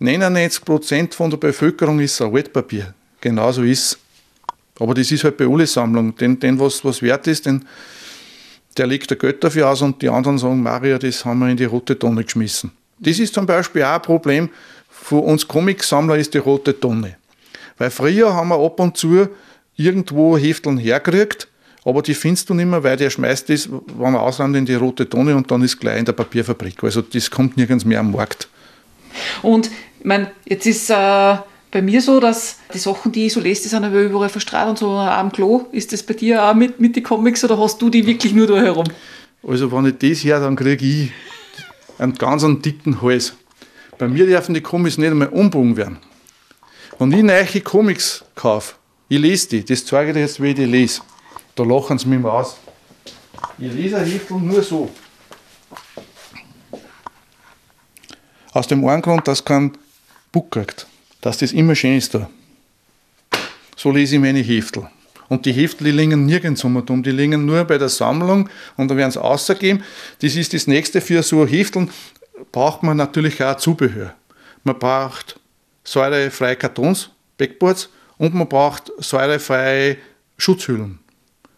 99% 0.00 1.14
von 1.14 1.30
der 1.30 1.38
Bevölkerung 1.38 2.00
ist 2.00 2.14
es 2.14 2.20
ein 2.20 2.34
Altpapier. 2.34 2.94
Genauso 3.20 3.62
ist. 3.62 3.98
Aber 4.78 4.92
das 4.92 5.10
ist 5.10 5.24
halt 5.24 5.38
bei 5.38 5.46
alle 5.46 5.66
Sammlungen. 5.66 6.14
Den, 6.16 6.38
den 6.38 6.60
was, 6.60 6.84
was 6.84 7.00
wert 7.00 7.26
ist, 7.26 7.46
den, 7.46 7.64
der 8.76 8.86
legt 8.86 9.08
der 9.08 9.16
Geld 9.16 9.42
dafür 9.42 9.70
aus 9.70 9.80
und 9.80 10.02
die 10.02 10.10
anderen 10.10 10.36
sagen, 10.36 10.62
Maria, 10.62 10.98
das 10.98 11.24
haben 11.24 11.38
wir 11.38 11.48
in 11.48 11.56
die 11.56 11.64
rote 11.64 11.98
Tonne 11.98 12.22
geschmissen. 12.24 12.72
Das 12.98 13.18
ist 13.18 13.32
zum 13.32 13.46
Beispiel 13.46 13.82
auch 13.82 13.94
ein 13.94 14.02
Problem 14.02 14.50
für 14.88 15.16
uns 15.16 15.48
Comicsammler, 15.48 16.16
ist 16.16 16.34
die 16.34 16.38
rote 16.38 16.78
Tonne. 16.78 17.16
Weil 17.78 17.90
früher 17.90 18.34
haben 18.34 18.48
wir 18.48 18.58
ab 18.58 18.78
und 18.80 18.96
zu 18.96 19.28
irgendwo 19.76 20.36
Hefteln 20.36 20.78
herkriegt, 20.78 21.48
aber 21.84 22.02
die 22.02 22.14
findest 22.14 22.50
du 22.50 22.54
nicht 22.54 22.66
mehr, 22.66 22.82
weil 22.82 22.96
der 22.96 23.10
schmeißt 23.10 23.48
das, 23.48 23.70
wenn 23.70 24.12
man 24.12 24.16
auslandet, 24.16 24.60
in 24.60 24.66
die 24.66 24.74
rote 24.74 25.08
Tonne 25.08 25.36
und 25.36 25.50
dann 25.50 25.62
ist 25.62 25.78
gleich 25.78 25.98
in 25.98 26.04
der 26.04 26.12
Papierfabrik. 26.12 26.82
Also 26.82 27.02
das 27.02 27.30
kommt 27.30 27.56
nirgends 27.56 27.84
mehr 27.84 28.00
am 28.00 28.10
Markt. 28.10 28.48
Und 29.42 29.70
ich 30.00 30.04
meine, 30.04 30.30
jetzt 30.44 30.66
ist 30.66 30.90
äh, 30.90 31.36
bei 31.70 31.82
mir 31.82 32.00
so, 32.00 32.20
dass 32.20 32.56
die 32.74 32.78
Sachen, 32.78 33.12
die 33.12 33.26
ich 33.26 33.32
so 33.32 33.40
lese, 33.40 33.62
die 33.62 33.68
sind 33.68 33.84
aber 33.84 34.00
überall 34.00 34.28
verstrahlt 34.28 34.70
und 34.70 34.78
so 34.78 34.90
am 34.90 35.30
Klo. 35.30 35.66
Ist 35.72 35.92
das 35.92 36.02
bei 36.02 36.14
dir 36.14 36.44
auch 36.44 36.54
mit, 36.54 36.80
mit 36.80 36.96
den 36.96 37.02
Comics 37.02 37.44
oder 37.44 37.58
hast 37.58 37.80
du 37.80 37.90
die 37.90 38.06
wirklich 38.06 38.32
nur 38.32 38.46
da 38.46 38.56
herum? 38.56 38.86
Also 39.46 39.70
wenn 39.70 39.86
ich 39.86 39.98
das 39.98 40.24
her, 40.24 40.40
dann 40.40 40.56
kriege 40.56 40.84
ich 40.84 41.12
einen 41.98 42.14
ganz 42.14 42.42
einen 42.42 42.62
dicken 42.62 43.00
Hals. 43.00 43.34
Bei 43.98 44.08
mir 44.08 44.26
dürfen 44.26 44.54
die 44.54 44.60
Comics 44.60 44.98
nicht 44.98 45.10
einmal 45.10 45.28
umbogen 45.28 45.76
werden. 45.76 45.98
Wenn 46.98 47.12
ich 47.12 47.22
neue 47.22 47.60
Comics 47.60 48.24
kaufe, 48.34 48.74
ich 49.08 49.18
lese 49.18 49.48
die, 49.48 49.64
das 49.64 49.84
zeige 49.84 50.10
ich 50.10 50.14
dir 50.14 50.20
jetzt, 50.20 50.42
wie 50.42 50.48
ich 50.48 50.54
die 50.54 50.64
lese. 50.64 51.02
Da 51.54 51.62
lachen 51.62 51.98
sie 51.98 52.08
mich 52.08 52.20
mal 52.20 52.30
aus. 52.30 52.56
Ich 53.58 53.72
lese 53.72 53.98
ein 53.98 54.06
Heftel 54.06 54.38
nur 54.38 54.62
so. 54.62 54.90
Aus 58.52 58.66
dem 58.66 58.86
einen 58.86 59.02
Grund, 59.02 59.28
dass 59.28 59.44
kein 59.44 59.72
Buch 60.32 60.50
kriegt. 60.50 60.86
Dass 61.20 61.38
das 61.38 61.52
immer 61.52 61.74
schön 61.74 61.96
ist 61.96 62.14
da. 62.14 62.28
So 63.76 63.90
lese 63.90 64.16
ich 64.16 64.20
meine 64.20 64.40
Heftel. 64.40 64.88
Und 65.28 65.44
die 65.44 65.52
Heftel, 65.52 65.86
die 65.86 65.90
liegen 65.90 66.24
nirgends 66.24 66.64
um, 66.64 67.02
die 67.02 67.10
liegen 67.10 67.44
nur 67.44 67.64
bei 67.64 67.78
der 67.78 67.88
Sammlung 67.88 68.48
und 68.76 68.88
dann 68.88 68.96
werden 68.96 69.10
sie 69.10 69.22
ausgegeben. 69.22 69.82
Das 70.20 70.36
ist 70.36 70.54
das 70.54 70.66
nächste 70.66 71.00
für 71.00 71.22
so 71.22 71.46
Hefteln. 71.46 71.90
Braucht 72.52 72.82
man 72.82 72.96
natürlich 72.96 73.42
auch 73.42 73.56
Zubehör. 73.56 74.14
Man 74.62 74.78
braucht 74.78 75.38
säurefreie 75.84 76.56
Kartons, 76.56 77.10
Backboards 77.38 77.88
und 78.18 78.34
man 78.34 78.48
braucht 78.48 78.92
säurefreie 78.98 79.96
Schutzhüllen. 80.38 80.98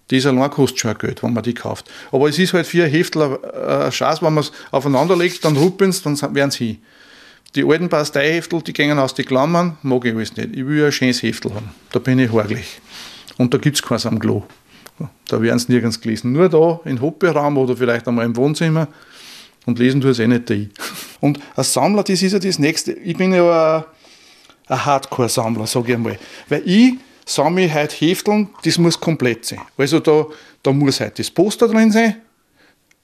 Das 0.08 0.24
allein 0.24 0.50
kostet 0.50 0.80
schon 0.80 0.98
Geld, 0.98 1.22
wenn 1.22 1.34
man 1.34 1.42
die 1.42 1.54
kauft. 1.54 1.90
Aber 2.10 2.28
es 2.28 2.38
ist 2.38 2.54
halt 2.54 2.72
ein 2.72 2.90
Heftel 2.90 3.38
ein 3.44 3.92
Schatz, 3.92 4.22
wenn 4.22 4.32
man 4.32 4.42
es 4.42 4.52
aufeinander 4.70 5.16
legt, 5.16 5.44
dann 5.44 5.56
ruppeln 5.56 5.90
es, 5.90 6.02
dann 6.02 6.16
werden 6.34 6.50
sie 6.50 6.66
hin. 6.66 6.78
Die 7.54 7.64
alten 7.64 7.88
Pasteiheftel, 7.88 8.62
die 8.62 8.72
gehen 8.72 8.98
aus 8.98 9.14
den 9.14 9.24
Klammern, 9.24 9.78
mag 9.82 10.04
ich 10.04 10.14
alles 10.14 10.36
nicht. 10.36 10.54
Ich 10.54 10.66
will 10.66 10.84
ein 10.84 10.92
schönes 10.92 11.22
Heftel 11.22 11.54
haben. 11.54 11.70
Da 11.92 11.98
bin 11.98 12.18
ich 12.18 12.30
horglich. 12.30 12.80
Und 13.38 13.54
da 13.54 13.58
gibt 13.58 13.76
es 13.76 13.82
keins 13.82 14.04
am 14.04 14.18
Klo. 14.18 14.44
Da 15.28 15.40
werden 15.40 15.58
sie 15.58 15.72
nirgends 15.72 16.00
gelesen. 16.00 16.32
Nur 16.32 16.48
da 16.48 16.80
im 16.84 17.00
Hobbiraum 17.00 17.56
oder 17.56 17.76
vielleicht 17.76 18.06
einmal 18.08 18.26
im 18.26 18.36
Wohnzimmer. 18.36 18.88
Und 19.64 19.78
lesen 19.78 20.00
tue 20.00 20.10
es 20.10 20.18
eh 20.18 20.26
nicht 20.26 20.50
da. 20.50 20.54
Und 21.20 21.40
als 21.54 21.72
Sammler, 21.72 22.02
das 22.02 22.22
ist 22.22 22.32
ja 22.32 22.38
das 22.38 22.58
Nächste. 22.58 22.92
Ich 22.92 23.16
bin 23.16 23.32
ja 23.32 23.86
ein 24.68 24.84
Hardcore-Sammler, 24.84 25.66
sage 25.66 25.88
ich 25.88 25.94
einmal. 25.94 26.18
Weil 26.48 26.62
ich 26.64 26.94
sammle 27.24 27.72
heute 27.72 27.94
Hefteln, 27.96 28.50
das 28.64 28.78
muss 28.78 28.98
komplett 28.98 29.44
sein. 29.44 29.60
Also 29.76 30.00
da, 30.00 30.26
da 30.62 30.72
muss 30.72 31.00
heute 31.00 31.14
das 31.16 31.30
Poster 31.30 31.68
drin 31.68 31.90
sein. 31.90 32.16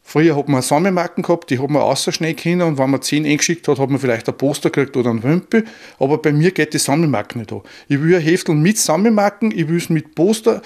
Früher 0.07 0.37
hat 0.37 0.49
man 0.49 0.61
Sammelmarken 0.61 1.23
gehabt, 1.23 1.49
die 1.49 1.59
hat 1.59 1.71
man 1.71 1.81
außerschneiden 1.81 2.37
können 2.37 2.63
und 2.63 2.79
wenn 2.79 2.91
man 2.91 3.01
10 3.01 3.25
eingeschickt 3.25 3.67
hat, 3.67 3.79
hat 3.79 3.89
man 3.89 3.99
vielleicht 3.99 4.29
ein 4.29 4.37
Poster 4.37 4.69
gekriegt 4.69 4.97
oder 4.99 5.11
ein 5.11 5.23
Wimpel. 5.23 5.65
Aber 5.99 6.19
bei 6.19 6.31
mir 6.31 6.51
geht 6.51 6.75
die 6.75 6.79
Sammelmarken 6.79 7.41
nicht 7.41 7.53
an. 7.53 7.63
Ich 7.89 8.01
will 8.01 8.15
ein 8.15 8.21
Heftel 8.21 8.55
mit 8.55 8.77
Sammelmarken, 8.77 9.51
ich 9.51 9.67
will 9.67 9.79
es 9.79 9.89
mit 9.89 10.15
Poster, 10.15 10.61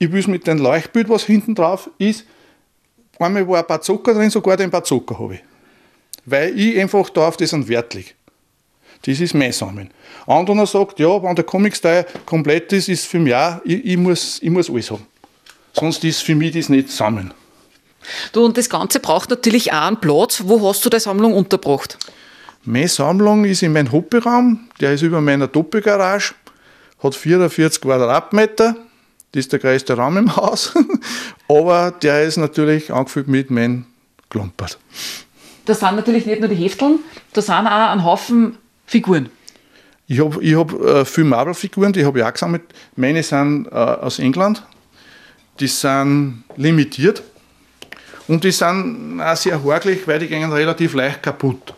ich 0.00 0.10
will 0.10 0.18
es 0.18 0.26
mit 0.26 0.48
dem 0.48 0.58
Leuchtbild, 0.58 1.08
was 1.08 1.22
hinten 1.24 1.54
drauf 1.54 1.88
ist. 1.98 2.26
Einmal 3.20 3.46
war 3.46 3.60
ein 3.60 3.66
paar 3.66 3.80
Zucker 3.80 4.14
drin, 4.14 4.30
sogar 4.30 4.56
den 4.56 4.70
paar 4.70 4.82
Zucker 4.82 5.16
habe 5.16 5.34
ich. 5.34 5.40
Weil 6.26 6.58
ich 6.58 6.78
einfach 6.80 7.08
da 7.10 7.28
auf 7.28 7.36
das 7.36 7.54
einen 7.54 7.68
Wert 7.68 7.94
lege. 7.94 8.10
Das 9.02 9.20
ist 9.20 9.34
mein 9.34 9.52
Samen. 9.52 9.90
Anderer 10.26 10.66
sagt, 10.66 11.00
ja, 11.00 11.22
wenn 11.22 11.34
der 11.34 11.44
Comic-Style 11.44 12.06
komplett 12.24 12.72
ist, 12.72 12.88
ist 12.88 13.06
für 13.06 13.18
mich 13.18 13.34
auch, 13.34 13.60
ich, 13.64 13.84
ich, 13.84 13.96
muss, 13.96 14.40
ich 14.40 14.50
muss 14.50 14.70
alles 14.70 14.90
haben. 14.90 15.06
Sonst 15.72 16.04
ist 16.04 16.22
für 16.22 16.34
mich 16.34 16.52
das 16.52 16.68
nicht 16.68 16.90
Samen. 16.90 17.34
Du, 18.32 18.44
und 18.44 18.56
das 18.56 18.68
Ganze 18.68 19.00
braucht 19.00 19.30
natürlich 19.30 19.72
auch 19.72 19.82
einen 19.82 20.00
Platz. 20.00 20.42
Wo 20.44 20.68
hast 20.68 20.84
du 20.84 20.90
deine 20.90 21.00
Sammlung 21.00 21.34
untergebracht? 21.34 21.98
Meine 22.64 22.88
Sammlung 22.88 23.44
ist 23.44 23.62
in 23.62 23.72
meinem 23.72 23.90
Hobbyraum, 23.90 24.68
der 24.80 24.92
ist 24.92 25.02
über 25.02 25.20
meiner 25.20 25.48
Doppelgarage, 25.48 26.34
hat 27.02 27.14
44 27.16 27.80
Quadratmeter, 27.80 28.76
das 29.32 29.40
ist 29.40 29.52
der 29.52 29.58
größte 29.58 29.96
Raum 29.96 30.16
im 30.16 30.36
Haus, 30.36 30.72
aber 31.48 31.90
der 31.90 32.22
ist 32.22 32.36
natürlich 32.36 32.92
angefüllt 32.92 33.26
mit 33.26 33.50
meinem 33.50 33.86
Klumpert. 34.30 34.78
Da 35.64 35.74
sind 35.74 35.96
natürlich 35.96 36.24
nicht 36.24 36.38
nur 36.38 36.48
die 36.48 36.54
Hefteln, 36.54 37.00
da 37.32 37.42
sind 37.42 37.66
auch 37.66 37.90
ein 37.90 38.04
Haufen 38.04 38.58
Figuren. 38.92 39.30
Ich 40.06 40.20
habe 40.20 40.44
ich 40.44 40.54
hab, 40.54 40.70
äh, 40.82 41.04
viele 41.06 41.28
Marvel-Figuren, 41.28 41.94
die 41.94 42.04
habe 42.04 42.18
ich 42.18 42.24
auch 42.24 42.32
gesammelt. 42.32 42.62
Meine 42.94 43.22
sind 43.22 43.66
äh, 43.68 43.70
aus 43.70 44.18
England. 44.18 44.62
Die 45.58 45.66
sind 45.66 46.44
limitiert. 46.56 47.22
Und 48.28 48.44
die 48.44 48.50
sind 48.50 49.18
auch 49.20 49.36
sehr 49.36 49.62
horglich, 49.62 50.06
weil 50.06 50.18
die 50.18 50.28
gehen 50.28 50.52
relativ 50.52 50.92
leicht 50.92 51.22
kaputt. 51.22 51.74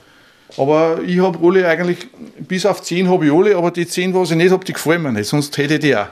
Aber 0.56 1.00
ich 1.06 1.20
habe 1.20 1.38
alle 1.40 1.68
eigentlich, 1.68 1.98
bis 2.38 2.66
auf 2.66 2.82
10 2.82 3.08
habe 3.08 3.26
ich 3.26 3.32
alle, 3.32 3.56
aber 3.56 3.70
die 3.70 3.86
10, 3.86 4.12
was 4.12 4.32
ich 4.32 4.36
nicht 4.36 4.50
habe, 4.50 4.64
die 4.64 4.72
gefallen 4.72 5.02
mir 5.02 5.12
nicht, 5.12 5.28
sonst 5.28 5.56
hätte 5.56 5.74
ich 5.74 5.80
die 5.80 5.96
auch. 5.96 6.08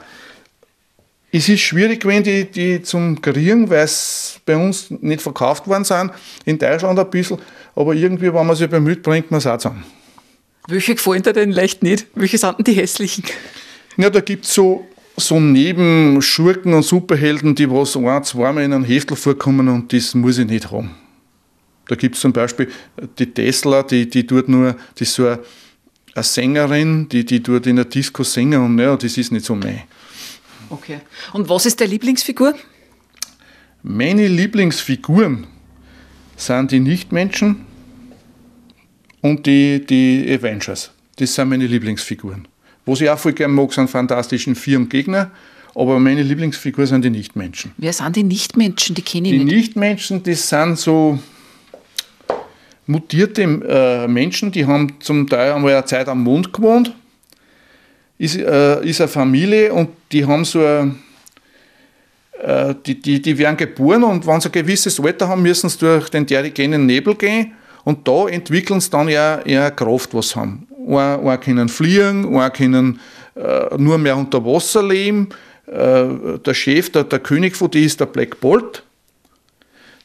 Es 1.31 1.49
ist 1.49 1.61
schwierig 1.61 2.01
gewesen, 2.01 2.23
die, 2.23 2.45
die 2.45 2.81
zum 2.81 3.21
Kriegen, 3.21 3.69
weil 3.69 3.83
es 3.83 4.39
bei 4.45 4.55
uns 4.55 4.89
nicht 4.89 5.21
verkauft 5.21 5.67
worden 5.67 5.83
sind. 5.83 6.11
In 6.45 6.57
Deutschland 6.57 6.97
ein 6.97 7.09
bisschen. 7.09 7.39
Aber 7.75 7.93
irgendwie, 7.93 8.33
wenn 8.33 8.45
man 8.45 8.55
sich 8.55 8.69
bemüht, 8.69 9.03
bringt 9.03 9.31
man 9.31 9.39
es 9.39 9.47
auch 9.47 9.57
zusammen. 9.57 9.83
Welche 10.67 10.95
gefallen 10.95 11.23
dir 11.23 11.33
denn 11.33 11.51
leicht 11.51 11.83
nicht? 11.83 12.07
Welche 12.15 12.37
sind 12.37 12.57
denn 12.59 12.63
die 12.65 12.73
hässlichen? 12.73 13.23
Ja, 13.97 14.09
da 14.09 14.21
gibt 14.21 14.45
es 14.45 14.53
so, 14.53 14.87
so 15.17 15.39
Nebenschurken 15.39 16.73
und 16.73 16.83
Superhelden, 16.83 17.53
die 17.53 17.69
was 17.69 17.97
ein, 17.97 18.23
zweimal 18.23 18.63
in 18.63 18.73
einem 18.73 18.85
Heftel 18.85 19.17
vorkommen 19.17 19.67
und 19.67 19.91
das 19.91 20.15
muss 20.15 20.37
ich 20.37 20.47
nicht 20.47 20.71
haben. 20.71 20.91
Da 21.87 21.95
gibt 21.95 22.15
es 22.15 22.21
zum 22.21 22.31
Beispiel 22.31 22.71
die 23.19 23.25
Tesla, 23.25 23.83
die, 23.83 24.09
die 24.09 24.25
tut 24.25 24.47
nur, 24.47 24.75
die 24.97 25.03
ist 25.03 25.13
so 25.13 25.27
eine, 25.27 25.39
eine 26.15 26.23
Sängerin, 26.23 27.09
die, 27.09 27.25
die 27.25 27.43
tut 27.43 27.67
in 27.67 27.75
der 27.75 27.85
Disco 27.85 28.23
singen 28.23 28.63
und 28.63 28.79
ja, 28.79 28.95
das 28.95 29.17
ist 29.17 29.33
nicht 29.33 29.45
so 29.45 29.55
mein. 29.55 29.83
Okay. 30.69 31.01
Und 31.33 31.49
was 31.49 31.65
ist 31.65 31.81
deine 31.81 31.91
Lieblingsfigur? 31.91 32.55
Meine 33.83 34.27
Lieblingsfiguren 34.29 35.45
sind 36.37 36.71
die 36.71 36.79
Nichtmenschen 36.79 37.65
und 39.23 39.45
die, 39.45 39.83
die 39.83 40.37
Avengers. 40.37 40.91
Das 41.15 41.33
sind 41.33 41.49
meine 41.49 41.65
Lieblingsfiguren. 41.65 42.47
Was 42.85 43.01
ich 43.01 43.09
auch 43.09 43.17
voll 43.17 43.33
gerne 43.33 43.53
mag, 43.53 43.73
sind 43.73 43.89
Fantastischen 43.89 44.53
Vier 44.53 44.77
und 44.77 44.89
Gegner, 44.89 45.31
aber 45.73 45.97
meine 45.99 46.21
Lieblingsfiguren 46.21 46.87
sind 46.87 47.05
die 47.05 47.09
Nichtmenschen. 47.09 47.71
Wer 47.77 47.93
sind 47.93 48.15
die 48.15 48.23
Nichtmenschen? 48.23 48.93
Die 48.93 49.01
kenne 49.01 49.29
ich 49.29 49.33
Die 49.33 49.43
nicht. 49.45 49.55
Nichtmenschen, 49.55 50.21
das 50.21 50.47
sind 50.47 50.77
so 50.77 51.17
mutierte 52.85 53.43
äh, 53.43 54.07
Menschen, 54.09 54.51
die 54.51 54.65
haben 54.65 54.99
zum 54.99 55.27
Teil 55.27 55.53
einmal 55.53 55.73
eine 55.73 55.85
Zeit 55.85 56.09
am 56.09 56.21
Mond 56.21 56.51
gewohnt. 56.51 56.93
Ist, 58.17 58.35
äh, 58.35 58.85
ist 58.85 58.99
eine 58.99 59.07
Familie 59.07 59.73
und 59.73 59.89
die 60.11 60.25
haben 60.25 60.43
so 60.43 60.59
eine, 60.59 60.95
äh, 62.41 62.75
die, 62.85 63.01
die, 63.01 63.21
die 63.21 63.37
werden 63.37 63.55
geboren 63.55 64.03
und 64.03 64.27
wenn 64.27 64.41
sie 64.41 64.49
ein 64.49 64.51
gewisses 64.51 64.99
Alter 64.99 65.29
haben, 65.29 65.41
müssen 65.41 65.69
sie 65.69 65.77
durch 65.79 66.09
den 66.09 66.27
terigenen 66.27 66.85
Nebel 66.85 67.15
gehen 67.15 67.53
und 67.83 68.07
da 68.07 68.27
entwickeln 68.27 68.79
sie 68.79 68.89
dann 68.89 69.09
ja 69.09 69.39
eher 69.41 69.71
Kraft, 69.71 70.13
was 70.13 70.29
sie 70.29 70.39
haben. 70.39 70.67
Eine, 70.87 71.19
eine 71.19 71.37
können 71.37 71.69
fliegen, 71.69 72.37
eine 72.37 72.51
können 72.51 72.99
äh, 73.35 73.75
nur 73.77 73.97
mehr 73.97 74.17
unter 74.17 74.43
Wasser 74.45 74.83
leben. 74.83 75.29
Äh, 75.67 76.39
der 76.45 76.53
Chef, 76.53 76.91
der, 76.91 77.03
der 77.03 77.19
König 77.19 77.55
von 77.55 77.71
die 77.71 77.85
ist 77.85 77.99
der 77.99 78.05
Black 78.05 78.39
Bolt. 78.39 78.83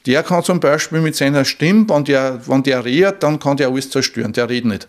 Der 0.07 0.23
kann 0.23 0.43
zum 0.43 0.61
Beispiel 0.61 1.01
mit 1.01 1.17
seiner 1.17 1.45
Stimme, 1.45 1.87
wenn 1.89 2.05
der, 2.05 2.41
wenn 2.47 2.63
der 2.63 2.85
redet, 2.85 3.23
dann 3.23 3.39
kann 3.39 3.57
der 3.57 3.69
alles 3.69 3.91
zerstören. 3.91 4.33
Der 4.33 4.49
redet 4.49 4.71
nicht. 4.71 4.89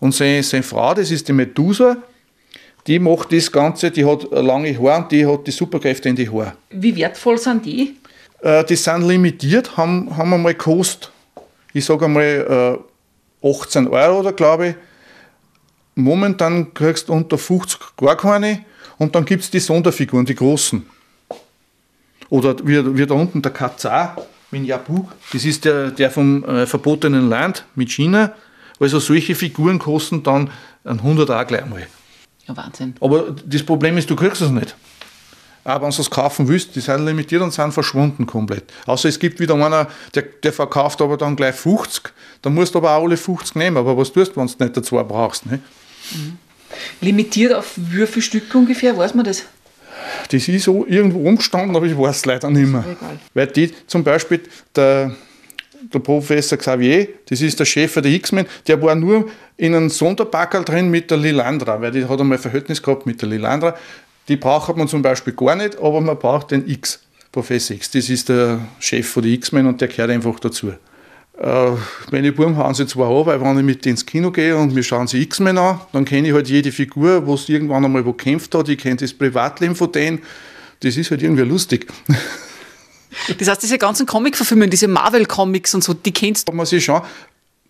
Und 0.00 0.14
seine, 0.14 0.42
seine 0.42 0.62
Frau, 0.62 0.94
das 0.94 1.10
ist 1.10 1.28
die 1.28 1.32
Medusa, 1.32 1.96
die 2.86 2.98
macht 2.98 3.32
das 3.32 3.52
Ganze, 3.52 3.90
die 3.90 4.04
hat 4.04 4.30
lange 4.30 4.76
Haare 4.78 5.02
und 5.02 5.12
die 5.12 5.26
hat 5.26 5.46
die 5.46 5.50
Superkräfte 5.50 6.08
in 6.08 6.16
die 6.16 6.28
Haare. 6.28 6.54
Wie 6.70 6.96
wertvoll 6.96 7.38
sind 7.38 7.64
die? 7.64 7.96
Äh, 8.42 8.64
die 8.64 8.76
sind 8.76 9.06
limitiert, 9.06 9.76
haben, 9.76 10.16
haben 10.16 10.32
einmal 10.32 10.54
gekostet, 10.54 11.10
ich 11.72 11.84
sage 11.84 12.04
einmal 12.04 12.80
äh, 13.42 13.48
18 13.48 13.88
Euro 13.88 14.20
oder 14.20 14.32
glaube 14.32 14.68
ich. 14.68 14.74
Momentan 15.94 16.72
kriegst 16.72 17.08
du 17.08 17.12
unter 17.12 17.38
50 17.38 17.96
gar 17.96 18.16
keine 18.16 18.64
und 18.98 19.14
dann 19.14 19.24
gibt 19.24 19.42
es 19.42 19.50
die 19.50 19.60
Sonderfiguren, 19.60 20.26
die 20.26 20.34
großen. 20.34 20.86
Oder 22.28 22.56
wie, 22.64 22.96
wie 22.96 23.06
da 23.06 23.14
unten 23.14 23.42
der 23.42 23.52
Kazar 23.52 24.16
mit 24.50 24.64
Jabu, 24.64 25.04
das 25.32 25.44
ist 25.44 25.64
der, 25.64 25.90
der 25.90 26.10
vom 26.10 26.44
äh, 26.44 26.66
verbotenen 26.66 27.28
Land 27.28 27.64
mit 27.74 27.90
China. 27.90 28.34
Also 28.78 28.98
solche 28.98 29.34
Figuren 29.34 29.78
kosten 29.78 30.22
dann 30.22 30.50
ein 30.84 30.98
100 30.98 31.30
auch 31.30 31.46
gleich 31.46 31.66
mal. 31.66 31.86
Ja, 32.46 32.56
Wahnsinn. 32.56 32.94
Aber 33.00 33.34
das 33.44 33.62
Problem 33.62 33.98
ist, 33.98 34.08
du 34.10 34.16
kriegst 34.16 34.40
es 34.40 34.50
nicht. 34.50 34.74
Auch 35.62 35.82
wenn 35.82 35.90
du 35.90 36.00
es 36.00 36.10
kaufen 36.10 36.48
willst, 36.48 36.74
die 36.74 36.80
sind 36.80 37.04
limitiert 37.04 37.42
und 37.42 37.52
sind 37.52 37.72
verschwunden 37.72 38.26
komplett. 38.26 38.64
Außer 38.86 39.08
es 39.08 39.18
gibt 39.18 39.40
wieder 39.40 39.54
einer, 39.54 39.88
der, 40.14 40.22
der 40.42 40.52
verkauft 40.52 41.02
aber 41.02 41.16
dann 41.16 41.36
gleich 41.36 41.54
50, 41.54 42.04
dann 42.42 42.54
musst 42.54 42.74
du 42.74 42.78
aber 42.78 42.96
auch 42.96 43.04
alle 43.04 43.16
50 43.16 43.56
nehmen. 43.56 43.76
Aber 43.76 43.96
was 43.96 44.10
tust 44.12 44.32
du, 44.32 44.40
wenn 44.40 44.46
du 44.46 44.64
nicht 44.64 44.76
dazu 44.76 44.96
brauchst? 44.96 45.44
Ne? 45.46 45.60
Limitiert 47.00 47.52
auf 47.52 47.72
wie 47.76 48.06
viele 48.06 48.22
Stücke 48.22 48.56
ungefähr, 48.56 48.96
weiß 48.96 49.14
man 49.14 49.24
das? 49.24 49.44
Das 50.30 50.48
ist 50.48 50.64
so 50.64 50.86
irgendwo 50.86 51.28
umgestanden, 51.28 51.76
aber 51.76 51.86
ich 51.86 51.96
weiß 51.96 52.16
es 52.16 52.26
leider 52.26 52.50
nicht 52.50 52.68
mehr. 52.68 52.84
Weil 53.34 53.46
die 53.48 53.70
zum 53.86 54.02
Beispiel, 54.02 54.40
der, 54.74 55.14
der 55.92 55.98
Professor 55.98 56.56
Xavier, 56.56 57.08
das 57.28 57.40
ist 57.40 57.58
der 57.58 57.64
Chef 57.64 57.94
der 57.94 58.06
X-Men, 58.06 58.46
der 58.66 58.80
war 58.80 58.94
nur 58.94 59.28
in 59.56 59.74
einem 59.74 59.90
Sonderpackerl 59.90 60.64
drin 60.64 60.90
mit 60.90 61.10
der 61.10 61.18
Lilandra, 61.18 61.80
weil 61.80 61.90
die 61.90 62.04
hat 62.04 62.20
einmal 62.20 62.38
ein 62.38 62.42
Verhältnis 62.42 62.82
gehabt 62.82 63.06
mit 63.06 63.20
der 63.20 63.28
Lilandra. 63.28 63.76
Die 64.28 64.36
braucht 64.36 64.76
man 64.76 64.88
zum 64.88 65.02
Beispiel 65.02 65.32
gar 65.32 65.56
nicht, 65.56 65.78
aber 65.78 66.00
man 66.00 66.18
braucht 66.18 66.50
den 66.52 66.68
X, 66.68 67.00
Professor 67.32 67.76
X. 67.76 67.90
Das 67.90 68.08
ist 68.08 68.28
der 68.28 68.60
Chef 68.78 69.08
von 69.08 69.22
den 69.22 69.34
X-Men 69.34 69.66
und 69.66 69.80
der 69.80 69.88
gehört 69.88 70.10
einfach 70.10 70.38
dazu. 70.38 70.72
Äh, 71.40 71.70
meine 72.10 72.32
Buben 72.32 72.56
hauen 72.56 72.74
sie 72.74 72.86
zwar 72.86 73.08
an, 73.10 73.26
weil 73.26 73.40
wenn 73.40 73.58
ich 73.58 73.64
mit 73.64 73.84
denen 73.84 73.94
ins 73.94 74.04
Kino 74.04 74.30
gehe 74.30 74.56
und 74.56 74.76
wir 74.76 74.82
schauen 74.82 75.06
sie 75.06 75.22
X-Men 75.22 75.56
an, 75.56 75.80
dann 75.92 76.04
kenne 76.04 76.28
ich 76.28 76.34
halt 76.34 76.48
jede 76.48 76.70
Figur, 76.70 77.26
wo 77.26 77.34
es 77.34 77.48
irgendwann 77.48 77.84
einmal 77.84 78.04
wo 78.04 78.12
gekämpft 78.12 78.54
hat, 78.54 78.68
ich 78.68 78.78
kenne 78.78 78.96
das 78.96 79.14
Privatleben 79.14 79.74
von 79.74 79.90
denen. 79.90 80.20
Das 80.80 80.96
ist 80.96 81.10
halt 81.10 81.22
irgendwie 81.22 81.42
lustig. 81.42 81.86
Das 83.38 83.48
heißt, 83.48 83.62
diese 83.62 83.76
ganzen 83.76 84.06
Comic-Verfilmungen, 84.06 84.70
diese 84.70 84.86
Marvel-Comics 84.86 85.74
und 85.74 85.82
so, 85.82 85.94
die 85.94 86.12
kennst 86.12 86.48
du. 86.48 86.52
Man 86.52 86.64
sich 86.64 86.84
schon 86.84 87.02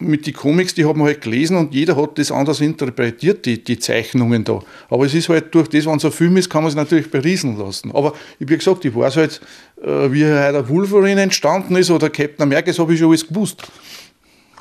mit 0.00 0.26
den 0.26 0.35
Comics, 0.35 0.75
die 0.75 0.85
hat 0.85 0.97
man 0.97 1.07
halt 1.07 1.21
gelesen 1.21 1.57
und 1.57 1.75
jeder 1.75 1.97
hat 1.97 2.19
das 2.19 2.33
anders 2.33 2.61
interpretiert, 2.61 3.45
die, 3.47 3.62
die 3.62 3.78
Zeichnungen 3.78 4.45
da. 4.45 4.61
Aber 4.88 5.04
es 5.04 5.14
ist 5.14 5.28
halt 5.28 5.54
durch 5.54 5.69
das, 5.69 5.87
wenn 5.87 5.97
es 5.97 6.04
ein 6.04 6.12
Film 6.12 6.37
ist, 6.37 6.50
kann 6.50 6.62
man 6.62 6.71
es 6.71 6.76
natürlich 6.76 7.11
berieseln 7.11 7.59
lassen. 7.59 7.92
Aber 7.92 8.14
wie 8.38 8.47
gesagt, 8.47 8.85
ich 8.85 8.95
weiß 8.95 9.16
halt, 9.16 9.40
äh, 9.83 10.11
wie 10.11 10.25
halt 10.25 10.54
der 10.54 10.69
Wolverine 10.69 11.21
entstanden 11.23 11.76
ist 11.76 11.90
oder 11.90 12.09
Captain 12.09 12.42
America, 12.42 12.66
das 12.66 12.78
habe 12.78 12.95
ich 12.95 12.99
schon 12.99 13.09
alles 13.09 13.26
gewusst. 13.26 13.62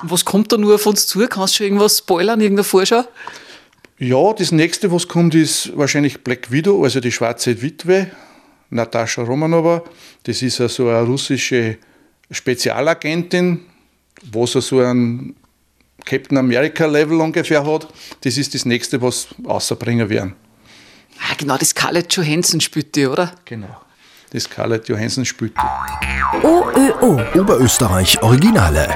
Was 0.03 0.24
kommt 0.24 0.51
da 0.51 0.58
nur 0.58 0.75
auf 0.75 0.86
uns 0.86 1.08
zu? 1.08 1.19
Kannst 1.27 1.53
du 1.53 1.58
schon 1.58 1.65
irgendwas 1.67 1.98
spoilern, 1.98 2.39
irgendeine 2.39 2.63
Vorschau? 2.63 3.03
Ja, 3.98 4.34
das 4.34 4.51
nächste, 4.51 4.91
was 4.91 5.08
kommt, 5.10 5.36
ist 5.36 5.75
wahrscheinlich 5.75 6.24
Black 6.24 6.51
Widow, 6.51 6.84
also 6.84 7.01
die 7.01 7.12
schwarze 7.12 7.62
Witwe, 7.62 8.10
Natascha 8.69 9.24
Romanova. 9.24 9.84
Das 10.24 10.41
ist 10.41 10.62
also 10.62 10.88
eine 10.88 11.01
russische 11.01 11.77
Spezialagentin, 12.31 13.62
was 14.31 14.51
so 14.51 14.79
ein 14.79 15.35
Captain 16.05 16.38
America 16.38 16.85
Level 16.85 17.19
ungefähr 17.21 17.65
hat. 17.65 17.88
Das 18.21 18.38
ist 18.38 18.53
das 18.53 18.65
nächste, 18.65 19.01
was 19.01 19.27
außerbringen 19.43 20.09
werden. 20.09 20.35
Ah, 21.19 21.33
genau, 21.38 21.57
die 21.57 21.65
Scarlett 21.65 22.13
Johansson 22.13 22.61
spielt 22.61 22.95
die, 22.95 23.05
oder? 23.05 23.33
Genau. 23.45 23.81
Die 24.31 24.39
Scarlett 24.39 24.88
Johansson 24.88 25.25
spielt. 25.25 25.53
die. 25.57 26.45
OÖO. 26.45 27.19
Oberösterreich 27.35 28.21
Originale. 28.21 28.95